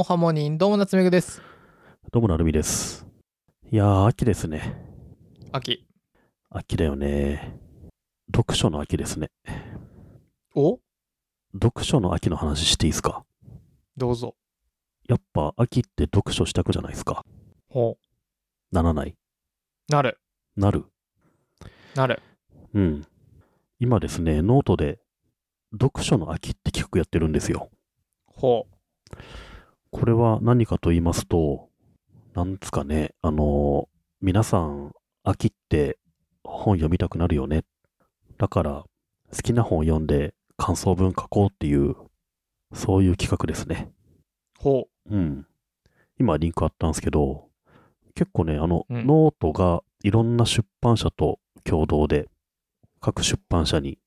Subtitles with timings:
[0.00, 1.42] おはモニン、どうも夏目ぐです。
[2.12, 3.04] どうもなるみです。
[3.68, 4.80] いやー、秋ですね。
[5.50, 5.88] 秋。
[6.50, 7.58] 秋だよね。
[8.32, 9.28] 読書の秋ですね。
[10.54, 10.78] お？
[11.52, 13.24] 読書の秋の話していいですか？
[13.96, 14.36] どうぞ。
[15.08, 17.24] やっぱ秋って読書したくじゃないですか？
[17.68, 17.98] ほ
[18.70, 19.08] ならない？
[19.08, 19.16] う。
[19.92, 20.20] なる。
[20.56, 20.84] なる。
[21.96, 22.22] なる。
[22.72, 23.04] うん。
[23.80, 25.00] 今ですね、ノートで
[25.72, 27.68] 読書の秋って企画やってるんですよ。
[28.28, 29.16] ほう。
[29.90, 31.68] これは何かと言いますと、
[32.34, 35.96] なんですかね、あのー皆さん、秋って
[36.42, 37.64] 本読みたくなるよね。
[38.36, 38.84] だから、
[39.32, 41.94] 好きな本を読んで感想文書こうっていう、
[42.72, 43.92] そういう企画ですね。
[44.58, 45.46] ほうん。
[46.18, 47.48] 今リンクあったんですけど、
[48.16, 52.28] 結構ね、あの、うんノートがいろんな出版社と共同で、
[53.00, 53.98] 各出版社に、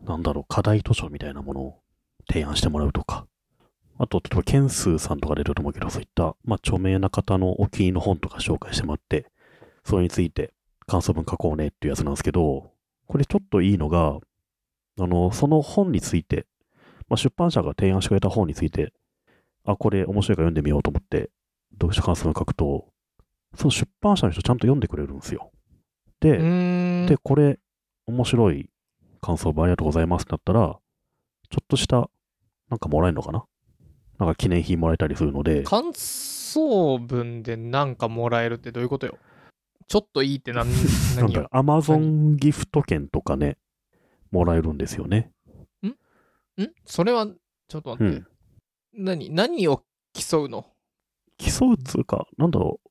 [0.00, 1.82] なんだろう、課題図書みたいなものを
[2.26, 3.26] 提案してもらうとか、
[3.98, 9.26] あと、例えば、ケンスーさんとか出ると思うけど、そういった、まあ、著名な方のお気に入りの本とか紹介してもらって、
[9.84, 10.52] それについて
[10.86, 12.72] 感想文書こうねっていうやつなんですけど、
[13.06, 14.18] これちょっといいのが、
[15.00, 16.46] あの、その本について、
[17.08, 18.92] まあ、出版社が提案してくれた本について、
[19.64, 21.30] あ、これ面白いから読んでみようと思って、
[21.74, 22.86] 読書感想文書くと、
[23.54, 25.50] その出版社の人ちゃんと読んでくれるんですよ。
[25.52, 26.24] う。
[26.24, 27.06] で。
[27.06, 27.58] で、これ、
[28.06, 28.70] 面白い
[29.20, 30.78] 感想文ありがとうございますってなったら、
[31.50, 32.10] ちょっとした、
[32.70, 33.44] なんかもらえるのかな
[34.24, 39.18] なんか記念品もらえたりするので、感想文でなんかもらえるってどういうことよ？
[39.88, 40.76] ちょっといいって 何、なん
[41.16, 41.42] 何よ。
[41.42, 43.58] だアマゾンギフト券とかね、
[44.30, 45.32] もらえるんですよね。
[45.84, 45.92] ん？
[46.84, 47.26] それは、
[47.68, 48.16] ちょっと待って。
[48.16, 49.04] うん。
[49.04, 50.66] 何、何を競うの？
[51.38, 52.88] 競うっつうか、なんだろう、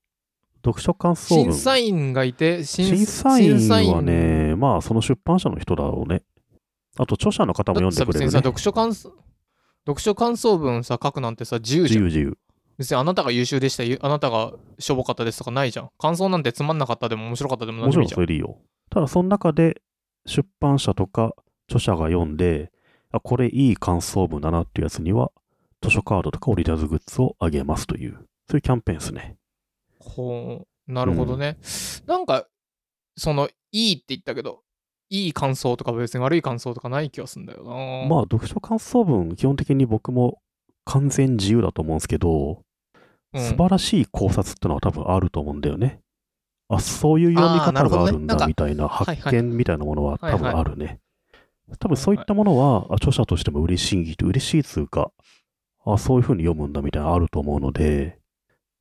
[0.65, 1.53] 読書感想文。
[1.53, 6.23] 審査員がいて、審審査員審査員はね、まあ、その出版社の人だろうね。
[6.97, 8.31] あと、著者の方も読んでくれる、ね。
[8.31, 9.13] 読書感想、
[9.85, 12.05] 読書感想文さ、書くなんてさ、自由じゃん。
[12.05, 12.37] 自由自由。
[12.77, 15.89] 別にあなたが優秀でした、ゆあなたがしょぼかったですとかないじゃん。
[15.97, 18.17] 感想なんてつまんなかったでも面白かったでももちろん何でもいいじゃん。
[18.17, 18.57] それでいいよ。
[18.89, 19.81] ただ、その中で
[20.25, 21.33] 出版社とか
[21.67, 22.71] 著者が読んで、
[23.11, 25.31] あ、これいい感想文だなっていうやつには、
[25.81, 28.13] 図書カードとかオリジナルグッズをあげますという、
[28.49, 29.37] そういうキャンペーンですね。
[29.99, 31.57] ほう、なるほどね。
[32.05, 32.47] なんか、
[33.15, 34.61] その、いいって言ったけど、
[35.11, 38.07] いい感想とか別に悪い感想とかない気がするんだよな。
[38.07, 40.41] まあ、読書感想文、基本的に僕も
[40.85, 42.63] 完全自由だと思うんですけど、
[43.33, 46.01] うん素晴らしい考察ってのは多分あると思うんだよね。
[46.67, 50.99] あ、そういう読み方があるんだみたいなはい発見みたいなものははい多分あるね。
[51.79, 55.11] 多分そういったものは、あ著者としても嬉しい、嬉しいつうか、
[55.85, 58.19] あ、そういうふうに読むんだみたいなのあると思うので、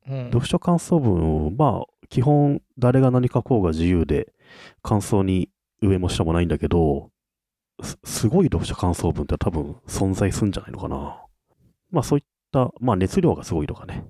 [0.08, 4.32] うん読書感想文、まあ、基本誰が何書こうが自由で、
[4.82, 5.48] 感想に
[5.80, 7.10] 上も下もないんだけど、
[7.82, 11.22] すすごい読書感想文って多分存在するんじゃないのかな。
[11.91, 14.04] まあそういった、まあ熱量がすごいとかね。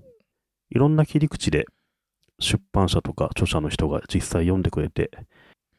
[0.71, 1.67] いろんな切り口で
[2.39, 5.11] 出版社とか著者の人が実際読んでくれて、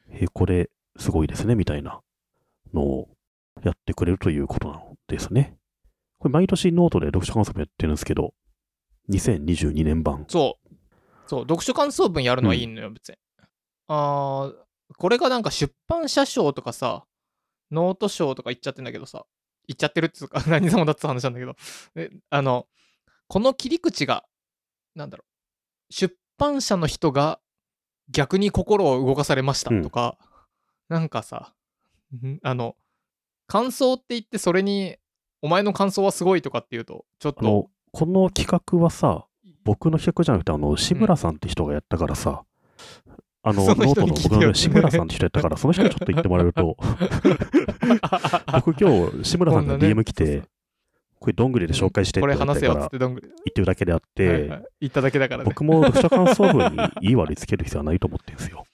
[0.09, 2.01] え、これすごいですね、みたいな
[2.73, 3.09] のを
[3.63, 5.57] やってくれるということなのですね。
[6.19, 8.33] これ毎年ノートで読書感想文やってるんですけど、
[9.09, 10.25] 2022年版。
[10.27, 10.75] そう。
[11.27, 13.15] そう、読書感想文やるのはいいのよ、別に。
[13.87, 17.05] あーこれがなんか出版社賞とかさ、
[17.71, 19.25] ノート賞とか言っちゃってんだけどさ、
[19.67, 21.55] 言っちゃってるっていうか、 何様だって話なんだけど、
[21.95, 22.67] であの、
[23.27, 24.25] この切り口が、
[24.95, 25.23] なんだろ
[25.89, 27.39] う、出版社の人が
[28.09, 30.17] 逆に心を動かされましたとか、
[30.89, 31.53] なんかさ、
[32.15, 32.39] ん？
[32.43, 32.75] あの、
[33.47, 34.97] 感想って言ってそれに、
[35.41, 39.27] お前の感想はすごいとかって言うと、ちょっと、この企画はさ、
[39.63, 42.43] 僕の企画じゃなくて、あの、志村さんって人がやったからさ、
[43.43, 46.77] あの、そのノートの僕の志村さんって人やったから、その人にちょっと言ってもらえると、
[48.65, 50.43] 僕今日、志村さんからこんなね DM 来て、
[51.19, 53.09] これどんぐりで紹介してってこれ言われ話せよっつたから。
[53.09, 53.21] 言っ
[53.53, 55.45] てるだけであって、はいはい言っただけだからね。
[55.45, 58.65] 僕も読書感想文にいい悪いつける必要はないと思ってるんですよ。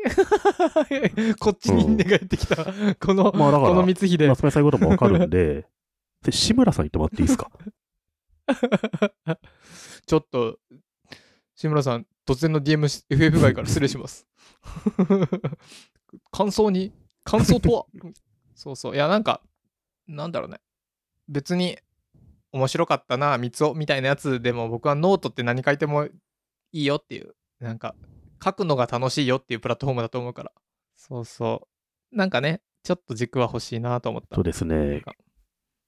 [1.38, 2.56] こっちに寝返ってきた。
[2.98, 4.28] この、まあだからこの光秀。
[4.28, 5.66] 夏目さんこともわかるんで、
[6.24, 7.50] で志村さん言ってもらっていいですか？
[10.06, 10.58] ちょっと、
[11.54, 14.24] 志村さん、突然の DM FF 外から失礼します。
[16.30, 16.92] 感想に、
[17.24, 17.86] 感想とは？
[18.54, 18.94] そうそう。
[18.94, 19.42] いや、なんか、
[20.06, 20.60] なんだろうね。
[21.28, 21.76] 別に、
[22.52, 26.10] 面白かったな、三つおみたいなやつでも、僕はノートって何書いてもい
[26.72, 27.96] いよっていう、なんか、
[28.44, 30.52] 書くのが楽しいよっていうプラットフォームだと思うから。
[30.94, 31.68] そうそ
[32.12, 32.16] う。
[32.16, 34.44] なんかね、ちょっと軸は欲しいなと思ったそう。
[34.44, 35.02] ですね。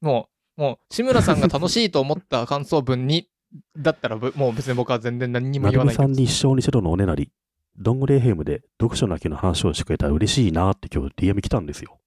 [0.00, 3.28] もう、もう、志村さんが楽しいと思った感想文に、
[3.76, 7.30] だったらぶ、もう別に僕は全然何にもな言わないけどるみさんに一生にしろのおねなり、
[7.76, 11.98] どんぐり FM で読書の秋の話をしてくれたら嬉しいなって今日 DM 来たんですよ。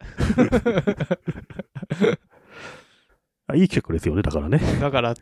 [3.46, 4.60] あいい企画ですよね、だからね。
[4.80, 5.14] だから、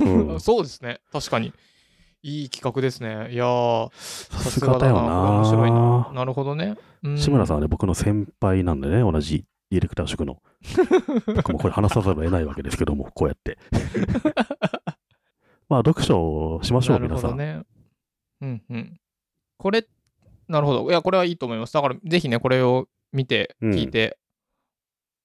[0.00, 1.00] うん そうですね。
[1.12, 1.52] 確かに。
[2.22, 3.30] いい企画ですね。
[3.32, 5.78] いやー、さすがだよこれ面白いな。
[5.78, 6.12] な。
[6.12, 6.76] なるほどね。
[7.02, 10.42] うん志村さんはね、僕の先輩なんでね、同じディレクター職の。
[11.34, 13.58] 僕もこれ話さざるを得ないわけですけども、こうやって。
[15.68, 16.20] まあ、読書
[16.56, 17.36] をしましょう、皆さん。
[17.36, 17.62] ね。
[18.40, 19.00] うんうん。
[19.56, 19.86] これ、
[20.48, 20.90] なるほど。
[20.90, 21.72] いや、これはいいと思います。
[21.72, 24.18] だから、ぜひね、これを見て、うん聞いて、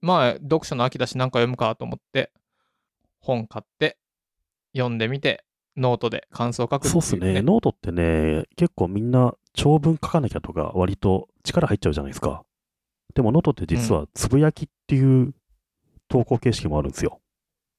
[0.01, 2.31] まあ、読書の秋だし、なんか読むかと思って、
[3.19, 3.99] 本買って、
[4.75, 5.45] 読んでみて、
[5.77, 7.41] ノートで感想を書くっていそうっすね。
[7.41, 12.44] ノートってね、結構みんな長文書かなきゃとか、割と力入っちゃうじゃないですか。
[13.13, 15.33] でもノートって実はつぶやきっていう
[16.07, 17.19] 投稿形式もあるんですよ。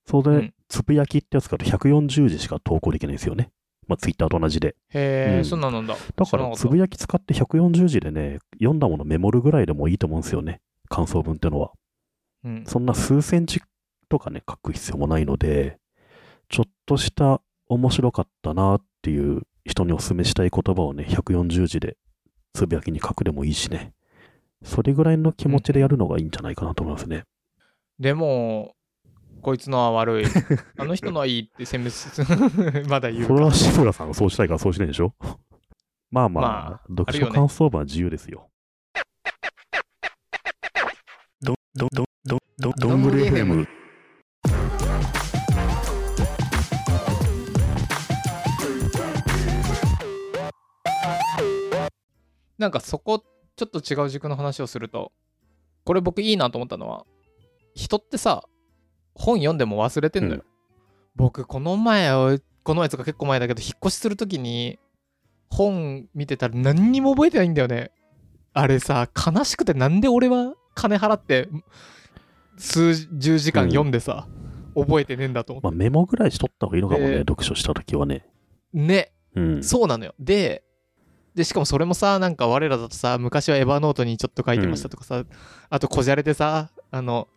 [0.07, 3.51] それでうん、つぶやきってやつから140字しか投稿できないんですよね。
[3.87, 4.77] まあ、ツイッターと同じで。
[4.91, 5.97] へえ、うんそんなんなんだ。
[6.17, 10.61] だから、つぶやき使って140字でね、読んだものメモるぐらいでもいいと思うんですよね。
[10.89, 11.73] 感想文ってのは。
[12.45, 13.61] うんそんな数センチ
[14.09, 15.79] とかね、書く必要もないので、
[16.49, 21.97] ちょっとした面白かったなっていう人にお勧めしたい言葉をね、140字で
[22.53, 23.93] つぶやきに書くでもいいしね。
[24.65, 27.25] それぐらいの気持ちでやるのがいいんじゃないかなと思いますね。
[27.99, 28.75] でも、
[29.43, 30.25] こいつのは悪い。
[30.79, 32.09] あの人のはいいって選別
[32.89, 33.53] まだ言うかそれは。
[33.53, 35.15] 志村さんがそうしたいからそうしないでしょ
[36.11, 38.49] まあまあ、まあ読書感想文は自由ですよ。
[41.41, 43.67] ど、ど、ど、ど、ど、どんぐり FM。
[52.59, 53.25] なんかそこ、
[53.57, 55.13] ちょっと違う軸の話をすると、
[55.85, 57.05] これ僕いいなと思ったのは、
[57.75, 58.45] 人ってさ、
[59.15, 60.43] 本読んでも忘れてんのよ。
[60.45, 60.53] うん
[61.15, 62.11] 僕、この前、
[62.63, 64.79] この前とか結構前だけど、引っ越しするときに、
[65.51, 67.91] 本見てたら何にも覚えてないんだよね。
[68.55, 71.49] あれさ、悲しくてなんで俺は金払って、
[72.57, 74.27] 数十時間読んでさ、
[74.75, 75.67] 覚えてねえんだと思って。
[75.67, 78.27] まあメモぐらいしとった方がいいのかもね、で読書したときはね。
[78.73, 79.63] ね、うん。
[79.63, 80.15] そうなのよ。
[80.19, 80.65] で、
[81.35, 85.25] で、しかもそれもさ、なんか我らだとさ、昔はエヴァノートにちょっと書いてましたとかさ、
[85.71, 87.29] あとこじゃれでさ、あの、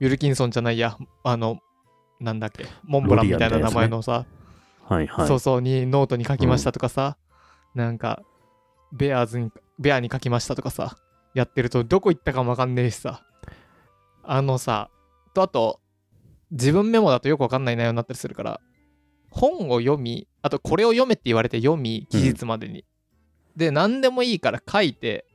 [0.00, 1.60] ウィルキンソンじゃないや、あの、
[2.20, 4.26] なんだっけ、モンブランみたいな名前のさ、
[4.82, 5.28] はいはい。
[5.28, 7.16] そうそうにノートに書きましたとかさ、
[7.74, 8.22] なんか、
[8.92, 10.96] ベアーズに、ベアに書きましたとかさ、
[11.34, 13.22] やってるとどこ行ったかもわかんねえしさ、
[14.24, 14.90] あのさ、
[15.34, 15.80] とあと、
[16.50, 18.60] 自分メモだとよくわかんない内容になったりするから、
[19.30, 22.84] 本を読み、あとこれを読めって言われて読み、期日までに。
[23.58, 25.26] で、何でもいいから書いて、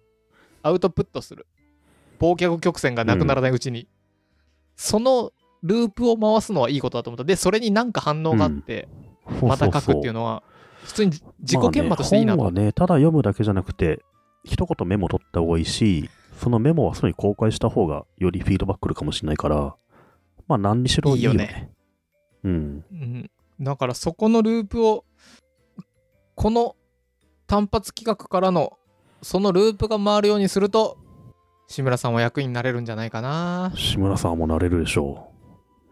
[0.64, 1.46] アウトプットする。
[2.20, 3.88] 忘却曲線がなくならないうちに。
[4.78, 7.26] そのループを回すのはいいことだと思った。
[7.26, 8.88] で、それになんか反応があって、
[9.42, 10.42] また書くっていうののは、
[10.86, 11.12] 普通に
[11.42, 12.56] 自己研磨としていいなと思って。
[12.56, 14.02] 本はね、ただ読むだけじゃなくて、
[14.46, 16.10] 一言メモ取った方がいいし、
[16.40, 19.76] そのメモはすぐに公開した方がよりフィードバック来るかもしれないから、
[20.48, 21.46] まあ何にしろいいよね。
[21.46, 21.72] ね
[22.44, 22.86] うん。
[22.92, 25.04] うん、だからそこのループを
[26.36, 26.76] この
[27.54, 28.80] 単発企画からの
[29.22, 30.98] そのループが回るようにすると
[31.68, 35.30] 志村さんは役になれるんじゃないかな志村さんもなれるでしょ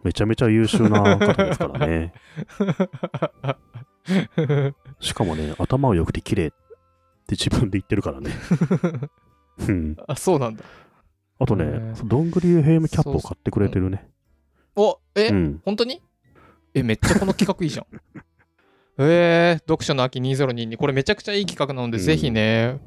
[0.02, 0.06] う。
[0.08, 2.12] めちゃめちゃ優秀な方ですからね。
[4.98, 6.50] しかもね、頭が良くて綺麗っ
[7.28, 8.32] て自分で言ってるからね。
[9.60, 9.96] うん。
[10.08, 10.64] あそうなんだ
[11.38, 14.10] あとねどんぐり FM キャップを買ってくれてるね。
[14.74, 15.60] おえ、うん。
[15.64, 16.02] 本当に？
[16.74, 17.86] えめっちゃこの企画いいじゃん
[18.98, 22.78] えー、読書の秋2022これめちゃくちゃいい企画なので、うんぜひね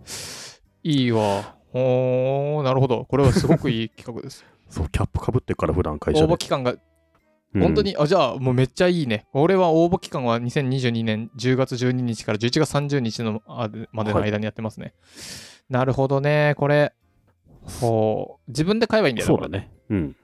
[0.84, 6.34] いいわおーなるほどこれはすごくいい企画です そう、キャップかぶってっから普段会応社で。
[6.34, 6.76] 募期間が
[7.54, 9.26] うん本当に、あ、じゃあもうめっちゃいいね。
[9.32, 14.94] 俺は応募期間は2022年10月12日から11月30日のあまでの間にやってますね。
[15.70, 16.54] なるほどね。
[16.58, 16.92] これ、
[17.80, 19.72] ほう、自分で買えばいいんだよそうだね。
[19.90, 20.16] うん。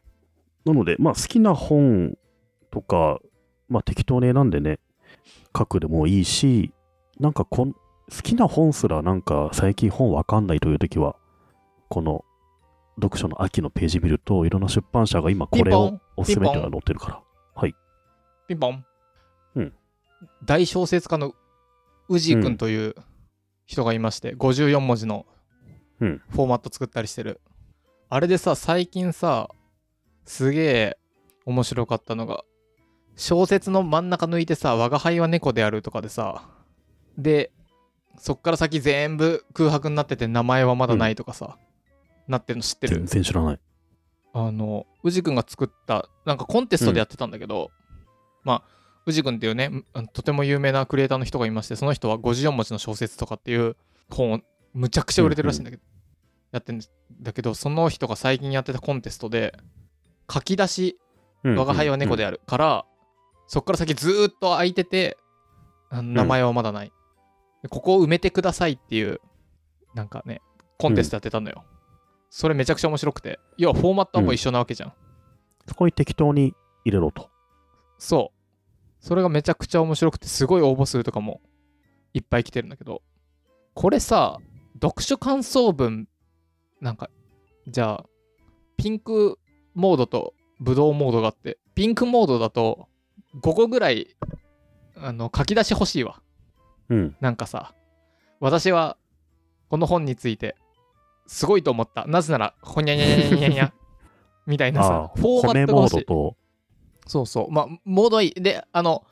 [0.66, 2.18] なので、まあ好きな本
[2.70, 3.20] とか、
[3.70, 4.80] まあ適当に選んでね、
[5.58, 6.74] 書くでもいいし、
[7.20, 7.80] なんかこん好
[8.24, 11.16] きな本すらなんか最近本わかんないというときは、
[11.90, 12.26] この
[13.02, 17.22] 読書の秋のページ見ると、いろんな出版社が今これをおすすめっていうのが載ってるから。
[18.52, 18.86] ピンポン。
[19.56, 19.74] うん
[20.46, 21.34] 大小説家の
[22.08, 22.96] 宇治くんという
[23.66, 25.26] 人がいまして、54文字の
[26.00, 27.42] うんフォーマット作ったりしてる。
[28.10, 29.50] あれでさ、最近さ、
[30.26, 30.98] すげえ
[31.46, 32.44] 面白かったのが、
[33.16, 36.50] 小説の真ん中抜いてさ、我が輩は猫であるとかでさ、
[37.18, 37.52] で、
[38.18, 41.58] そっから先全部空白になってて名前はまだないとかさ、
[42.28, 42.96] なってるの知ってる？
[42.98, 43.60] 全然知らない。
[44.34, 47.72] あの、宇治くんが作った、なんかコンテストでやってたんだけど、
[48.44, 48.72] まあ、
[49.06, 49.72] 宇治くんっていうね、
[50.14, 53.76] とても有名なクリエイターの人がいまして、その人は54文字の小説とかっていう
[54.10, 54.40] 本を
[54.74, 55.84] むちゃくちゃ売れてるらしいんだけど、
[56.52, 56.82] やってるん
[57.22, 59.58] だけど、その人が最近やってたコンテストで、
[60.32, 60.98] 書き出し、
[61.44, 62.86] 我が輩は猫でああるから、
[63.52, 65.18] そっから先ずーっと空いてて、
[65.92, 66.94] 名前はまだない、
[67.62, 69.20] でここを埋めてくださいっていう、
[69.94, 70.42] なんかね、
[70.78, 71.66] コンテストやってたのよ。
[72.30, 74.94] それめちゃくちゃ面白くて、要はフォーマットはもう一緒なわけじゃん。
[75.68, 76.54] そこに適当に
[76.86, 77.30] 入れろと。
[77.98, 79.06] そう。
[79.06, 81.42] それがめちゃくちゃ面白くて、すごい応募数とかも
[82.14, 83.02] いっぱい来てるんだけど、
[83.74, 84.40] これさ、
[84.76, 86.08] 読書感想文、
[86.80, 87.10] なんか、
[87.68, 88.06] じゃあ、
[88.78, 89.38] ピンク
[89.74, 92.88] モードとブドウモードがあって、ピンクモードだと
[93.40, 94.16] 5個ぐらい、
[94.98, 96.22] あの、書き出し欲しいわ。
[96.90, 97.16] うん。
[97.22, 97.74] なんかさ、
[98.40, 98.98] 私は
[99.70, 100.56] この本について
[101.28, 102.06] すごいと思った。
[102.08, 103.74] なぜなら、ほにゃにゃにゃにゃにゃにゃ
[104.46, 106.06] みたいなあさあ、、フォーマットが欲しい。
[107.08, 107.52] そうそう。
[107.52, 108.34] まあ、モードはいい。
[108.34, 109.06] で、あの、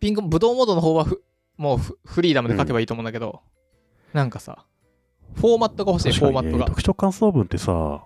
[0.00, 1.22] ピンク、ブドウモードの方はふ
[1.56, 3.40] もうフフリーダムで書けばいいと思うんだけど、
[4.12, 4.66] なんかさ、
[5.34, 6.66] フォーマットが欲しい、フォーマットが。
[6.66, 8.04] 読書感想文ってさ、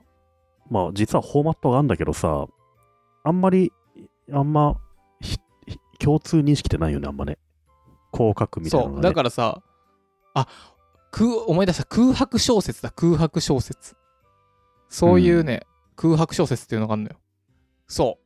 [0.70, 2.46] まあ実はフォーマットがあるんだけどさ、
[3.24, 3.72] あんまり、
[4.32, 4.76] あんま、
[6.02, 7.38] 共通認識ってないよね、あんまね。
[8.10, 9.02] こう書くみたいなのそう。
[9.02, 9.62] だからさ、
[10.34, 10.48] あ、
[11.12, 11.84] 空思い出した。
[11.84, 13.96] 空白小説だ、空白小説。
[14.88, 15.66] そういうね、
[15.96, 17.16] 空白小説っていうのがあるのよ。
[17.86, 18.18] そ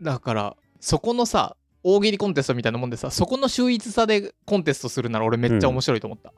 [0.00, 0.04] う。
[0.04, 6.32] だから、そこのさ、大喜利コンテストみたいなもんでさ、そこの秀逸さでコンテストするなら俺めっちゃ面白いと思った。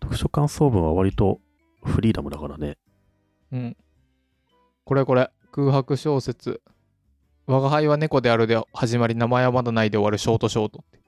[0.00, 1.40] 読書感想文は割と
[1.82, 2.76] フリーダムだからね。
[3.52, 3.76] うん。
[4.84, 6.60] これこれ、空白小説。
[7.48, 11.00] 我が輩は猫であるで始まり、名前はまだないで終わるショートショートって。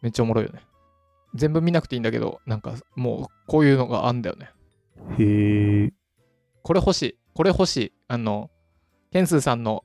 [0.00, 0.62] めっちゃおもろいよね。
[1.34, 4.50] 全部見なくていいんだけど、なんかもうこういうのがあんだよね。
[5.18, 5.92] へえ。
[6.62, 7.18] これ欲しい。
[7.34, 7.92] これ欲しい。
[8.08, 8.50] あの、
[9.12, 9.84] ケンスーさんの、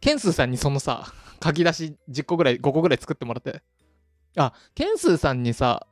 [0.00, 1.12] ケンスーさんにそのさ、
[1.44, 3.62] 書き出し10個ぐらい、5個ぐらい作ってもらって。
[4.38, 5.86] あ、ケンスーさんにさ、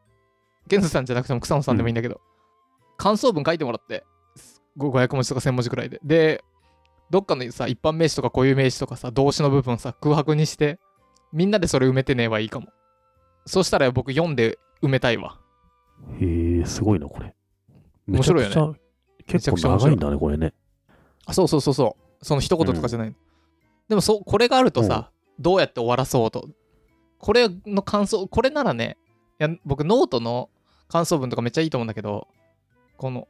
[0.71, 2.23] ケンスーさんじゃなくても草野さんでもいいんだけど、
[2.97, 4.03] 感想文書いてもらって、
[4.79, 6.01] ご500文字とか1000文字ぐらいで。
[6.03, 6.43] で、
[7.15, 10.81] どっかのさ、一般名詞とか固有名詞とかさ、動詞の部分さ、空白にして、
[11.33, 12.67] みんなでそれ埋めてねはいいかも。
[13.47, 15.39] そうしたら僕読んで埋めたいわ。
[16.21, 17.33] へえ、すごいな、これ。
[18.09, 18.81] 面白いよね
[19.29, 20.55] 結構長いんだね、これね。
[21.25, 22.25] あそうそうそうそう。
[22.25, 23.15] その一言とかじゃない。
[23.89, 26.49] でもそう、これがあるとさ、どうやって終わらそうと。
[27.19, 28.97] これの感想、これならね、
[29.39, 30.51] いや僕ノートの
[30.89, 32.27] 感想文とかめっちゃいいと思うんだけど、
[32.97, 33.29] この、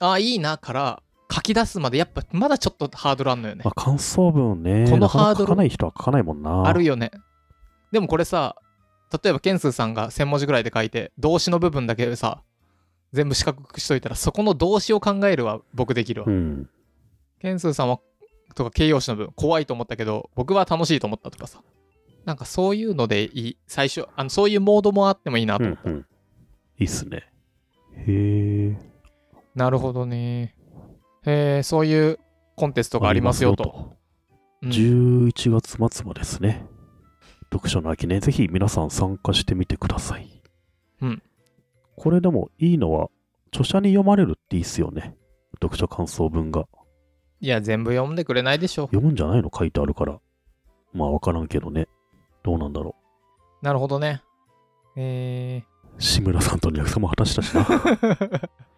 [0.00, 1.02] ああ、いいなから
[1.32, 3.72] 書き出すまでやっぱまだちょっとハードルあんのよねま。
[3.74, 4.86] あ、感想文ね。
[4.90, 6.66] このハードル書かない人は書かないもんな。
[6.66, 7.10] あるよね。
[7.90, 8.56] でもこれさ、
[9.22, 12.42] 例えばケンスーさんが1000文字ぐらいで書いて、動詞の部分だけさ、
[13.12, 16.28] 全部四角くしといたら、そこの動詞を考えるは僕できるわ。
[16.28, 16.70] うん。
[17.40, 17.98] ケンスーさんは
[18.54, 21.62] とか形容詞の部分怖いと思ったけど僕は楽しいと思ったとかさ
[22.24, 26.06] なんかそういうのでいい最初あのそういうモードもあってもいいなと思った、うんうん。
[26.78, 27.28] いいっすね。
[28.06, 28.76] へえ。
[29.56, 30.54] なるほどね
[31.26, 32.18] へえそういう
[32.56, 33.96] コンテストがありますよと。
[33.96, 34.02] うん
[34.70, 36.64] 11月末までですね。
[37.52, 40.42] 読書の秋ね、ぜひ皆さん参加してみてください。
[41.00, 41.22] うん。
[41.96, 43.08] これでもいいのは、
[43.48, 45.16] 著者に読まれるっていいっすよね。
[45.60, 46.66] 読書感想文が。
[47.40, 50.20] いや全部読んでくれないでしょ読むんじゃないの書いてあるから。
[50.94, 51.88] まあわからんけどね。
[52.44, 52.94] どうなんだろ
[53.62, 54.22] なるほどね
[54.96, 55.64] え
[55.98, 56.00] う。
[56.00, 57.64] 志村さんとの約束も果たしたしな。
[57.64, 58.48] ー